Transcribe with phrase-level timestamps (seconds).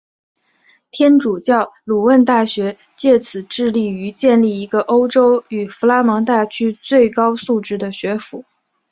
[0.89, 8.43] 天主教鲁汶大学藉此致力于建立一个欧洲与弗拉芒大区最高素质的学府。